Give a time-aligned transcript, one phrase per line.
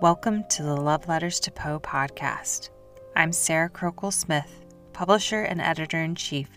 [0.00, 2.70] Welcome to the Love Letters to Poe podcast.
[3.14, 6.48] I'm Sarah Crokel Smith, publisher and editor in chief,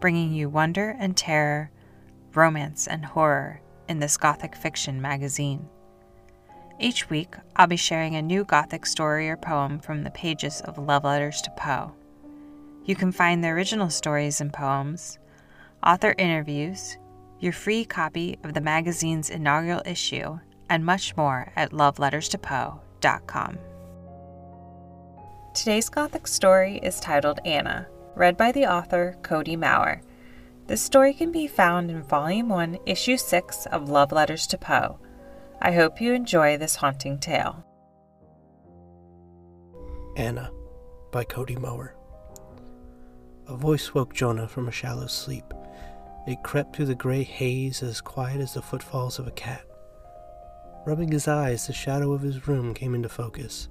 [0.00, 1.70] bringing you wonder and terror,
[2.34, 5.68] romance and horror in this Gothic fiction magazine.
[6.80, 10.76] Each week, I'll be sharing a new Gothic story or poem from the pages of
[10.76, 11.94] Love Letters to Poe.
[12.84, 15.20] You can find the original stories and poems,
[15.86, 16.98] author interviews,
[17.38, 20.40] your free copy of the magazine's inaugural issue,
[20.74, 23.58] and much more at loveletterstopoe.com.
[25.54, 30.02] Today's Gothic story is titled Anna, read by the author Cody Maurer.
[30.66, 34.98] This story can be found in Volume 1, Issue 6 of Love Letters to Poe.
[35.62, 37.64] I hope you enjoy this haunting tale.
[40.16, 40.50] Anna
[41.12, 41.94] by Cody Maurer.
[43.46, 45.54] A voice woke Jonah from a shallow sleep.
[46.26, 49.64] It crept through the gray haze as quiet as the footfalls of a cat.
[50.86, 53.68] Rubbing his eyes, the shadow of his room came into focus.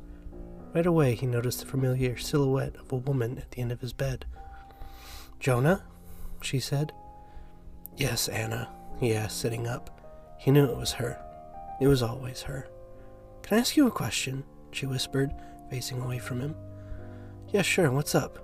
[0.74, 3.94] Right away, he noticed the familiar silhouette of a woman at the end of his
[3.94, 4.26] bed.
[5.40, 5.84] Jonah?
[6.42, 6.92] she said.
[7.96, 8.68] Yes, Anna,
[9.00, 10.36] he asked, sitting up.
[10.40, 11.24] He knew it was her.
[11.80, 12.68] It was always her.
[13.44, 14.44] Can I ask you a question?
[14.72, 15.32] she whispered,
[15.70, 16.56] facing away from him.
[17.50, 18.40] Yeah, sure, what's up?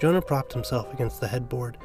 [0.00, 1.78] Jonah propped himself against the headboard.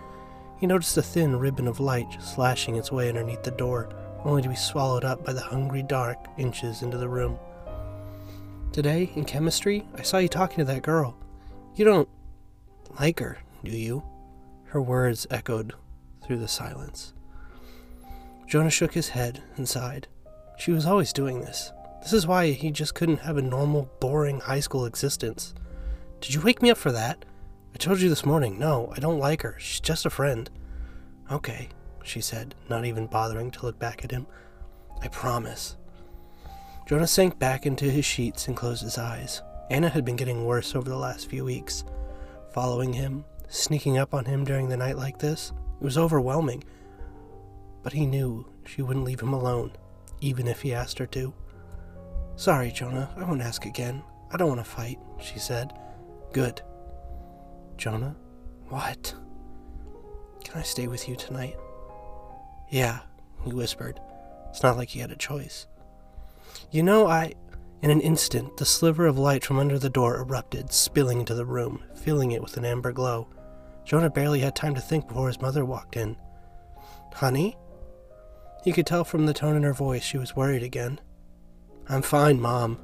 [0.59, 3.89] He noticed a thin ribbon of light slashing its way underneath the door
[4.25, 7.37] only to be swallowed up by the hungry dark inches into the room.
[8.73, 11.15] Today, in chemistry, I saw you talking to that girl.
[11.75, 12.09] You don't
[12.99, 14.03] like her, do you?
[14.65, 15.73] Her words echoed
[16.23, 17.13] through the silence.
[18.47, 20.07] Jonah shook his head and sighed.
[20.57, 21.71] She was always doing this.
[22.01, 25.53] This is why he just couldn't have a normal, boring high school existence.
[26.19, 27.25] Did you wake me up for that?
[27.73, 29.55] I told you this morning, no, I don't like her.
[29.59, 30.49] She's just a friend.
[31.31, 31.69] Okay,
[32.05, 34.27] she said, not even bothering to look back at him.
[35.01, 35.75] I promise.
[36.87, 39.41] Jonah sank back into his sheets and closed his eyes.
[39.69, 41.83] Anna had been getting worse over the last few weeks.
[42.53, 45.51] Following him, sneaking up on him during the night like this,
[45.81, 46.63] it was overwhelming.
[47.81, 49.71] But he knew she wouldn't leave him alone,
[50.21, 51.33] even if he asked her to.
[52.35, 54.03] Sorry, Jonah, I won't ask again.
[54.31, 55.73] I don't want to fight, she said.
[56.33, 56.61] Good.
[57.77, 58.15] Jonah?
[58.69, 59.13] What?
[60.43, 61.55] Can I stay with you tonight?
[62.69, 62.99] Yeah,
[63.43, 63.99] he whispered.
[64.49, 65.67] It's not like he had a choice.
[66.71, 67.33] You know, I.
[67.81, 71.45] In an instant, the sliver of light from under the door erupted, spilling into the
[71.45, 73.27] room, filling it with an amber glow.
[73.83, 76.17] Jonah barely had time to think before his mother walked in.
[77.13, 77.55] Honey?
[78.63, 80.99] He could tell from the tone in her voice she was worried again.
[81.87, 82.79] I'm fine, Mom.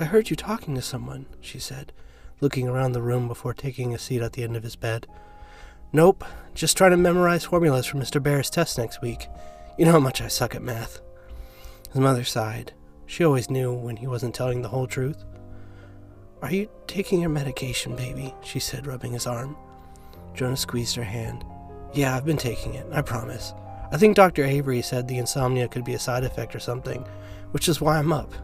[0.00, 1.92] I heard you talking to someone, she said,
[2.40, 5.06] looking around the room before taking a seat at the end of his bed.
[5.92, 8.22] Nope, just trying to memorize formulas for Mr.
[8.22, 9.28] Bear's test next week.
[9.78, 11.00] You know how much I suck at math.
[11.92, 12.72] His mother sighed.
[13.06, 15.24] She always knew when he wasn't telling the whole truth.
[16.42, 18.34] Are you taking your medication, baby?
[18.42, 19.56] she said, rubbing his arm.
[20.34, 21.44] Jonah squeezed her hand.
[21.94, 23.54] Yeah, I've been taking it, I promise.
[23.90, 24.44] I think Dr.
[24.44, 27.06] Avery said the insomnia could be a side effect or something,
[27.52, 28.34] which is why I'm up.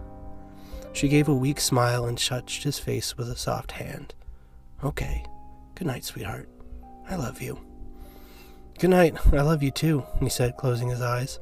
[0.95, 4.15] She gave a weak smile and touched his face with a soft hand.
[4.83, 5.25] Okay.
[5.75, 6.49] Good night, sweetheart.
[7.09, 7.59] I love you.
[8.79, 9.15] Good night.
[9.33, 11.39] I love you too, he said, closing his eyes.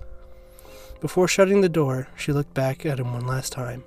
[1.01, 3.85] Before shutting the door, she looked back at him one last time.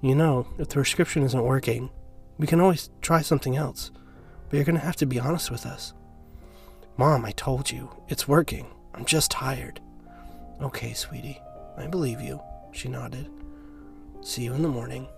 [0.00, 1.90] You know, if the prescription isn't working,
[2.38, 3.90] we can always try something else,
[4.48, 5.94] but you're going to have to be honest with us.
[6.96, 8.66] Mom, I told you, it's working.
[8.94, 9.80] I'm just tired.
[10.60, 11.40] Okay, sweetie,
[11.76, 12.40] I believe you,
[12.72, 13.28] she nodded.
[14.20, 15.08] See you in the morning.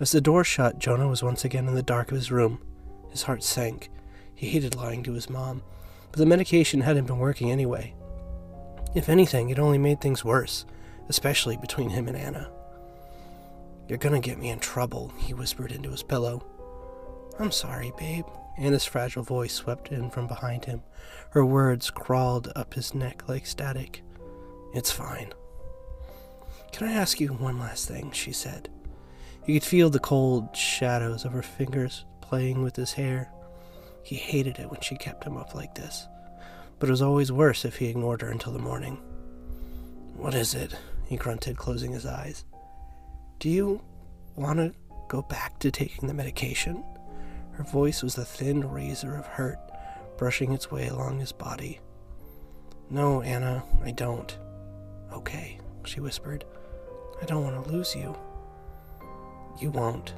[0.00, 2.60] As the door shut, Jonah was once again in the dark of his room.
[3.10, 3.90] His heart sank
[4.40, 5.62] he hated lying to his mom,
[6.10, 7.92] but the medication hadn't been working anyway.
[8.94, 10.64] If anything, it only made things worse,
[11.10, 12.50] especially between him and Anna.
[13.86, 16.42] You're gonna get me in trouble, he whispered into his pillow.
[17.38, 18.24] I'm sorry, babe.
[18.56, 20.84] Anna's fragile voice swept in from behind him.
[21.32, 24.02] Her words crawled up his neck like static.
[24.72, 25.34] It's fine.
[26.72, 28.10] Can I ask you one last thing?
[28.12, 28.70] she said.
[29.44, 33.30] He could feel the cold shadows of her fingers playing with his hair.
[34.02, 36.06] He hated it when she kept him up like this,
[36.78, 38.98] but it was always worse if he ignored her until the morning.
[40.16, 40.74] What is it?
[41.06, 42.44] he grunted, closing his eyes.
[43.40, 43.82] Do you
[44.36, 44.72] want to
[45.08, 46.84] go back to taking the medication?
[47.52, 49.58] Her voice was the thin razor of hurt
[50.16, 51.80] brushing its way along his body.
[52.90, 54.36] No, Anna, I don't.
[55.12, 56.44] Okay, she whispered.
[57.22, 58.14] I don't want to lose you.
[59.58, 60.12] You won't.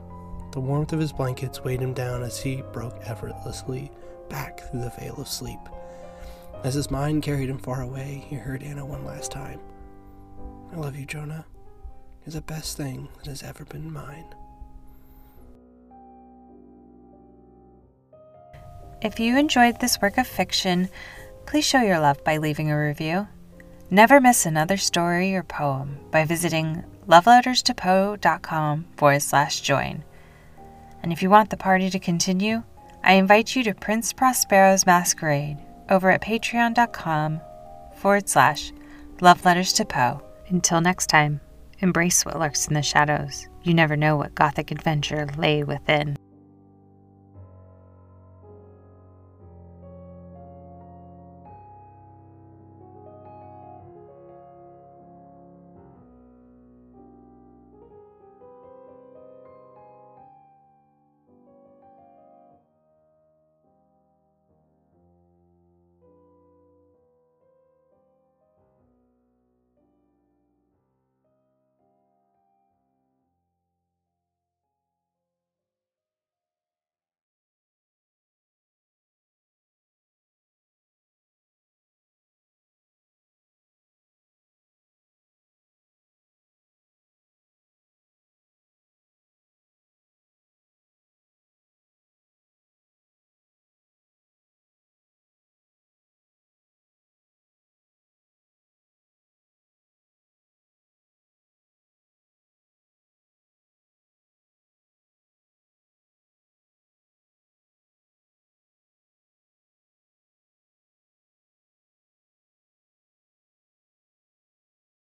[0.53, 3.91] The warmth of his blankets weighed him down as he broke effortlessly
[4.29, 5.59] back through the veil of sleep.
[6.63, 9.59] As his mind carried him far away, he heard Anna one last time.
[10.71, 11.47] I love you, Jonah.
[12.27, 14.27] is the best thing that has ever been mine.
[19.01, 20.89] If you enjoyed this work of fiction,
[21.47, 23.27] please show your love by leaving a review.
[23.91, 30.05] Never miss another story or poem by visiting loveletterstopoe.com forward slash join.
[31.03, 32.63] And if you want the party to continue,
[33.05, 35.59] I invite you to Prince Prospero's Masquerade
[35.91, 37.41] over at patreon.com
[37.97, 38.73] forward slash
[39.21, 40.23] love letters to Poe.
[40.49, 41.41] Until next time,
[41.81, 43.49] embrace what lurks in the shadows.
[43.63, 46.17] You never know what gothic adventure lay within.